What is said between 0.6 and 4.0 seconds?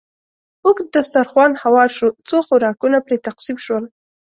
اوږد دسترخوان هوار شو، څو خوراکونه پرې تقسیم شول.